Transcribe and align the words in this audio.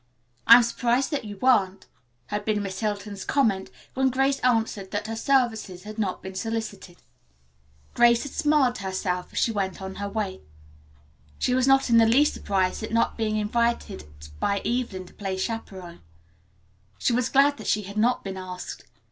"I 0.47 0.55
am 0.55 0.63
surprised 0.63 1.11
that 1.11 1.25
you 1.25 1.37
weren't," 1.37 1.85
had 2.33 2.43
been 2.43 2.63
Miss 2.63 2.79
Hilton's 2.79 3.23
comment 3.23 3.69
when 3.93 4.09
Grace 4.09 4.39
answered 4.39 4.89
that 4.89 5.05
her 5.05 5.15
services 5.15 5.83
had 5.83 5.99
not 5.99 6.23
been 6.23 6.33
solicited. 6.33 6.97
Grace 7.93 8.23
had 8.23 8.31
smiled 8.31 8.73
to 8.77 8.81
herself 8.85 9.31
as 9.31 9.37
she 9.37 9.51
went 9.51 9.79
on 9.79 9.93
her 10.01 10.09
way. 10.09 10.41
She 11.37 11.53
was 11.53 11.67
not 11.67 11.87
in 11.91 11.97
the 11.97 12.07
least 12.07 12.33
surprised 12.33 12.81
at 12.81 12.91
not 12.91 13.15
being 13.15 13.37
invited 13.37 14.05
by 14.39 14.61
Evelyn 14.65 15.05
to 15.05 15.13
play 15.13 15.37
chaperon. 15.37 16.01
She 16.97 17.13
was 17.13 17.29
glad 17.29 17.57
that 17.57 17.67
she 17.67 17.83
had 17.83 17.95
not 17.97 18.23
been 18.23 18.37
asked. 18.37 18.85